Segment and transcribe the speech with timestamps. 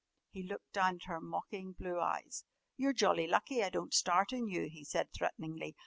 [0.31, 2.43] He looked down at her mocking blue eyes.
[2.75, 5.75] "You're jolly lucky I don't start on you," he said threateningly.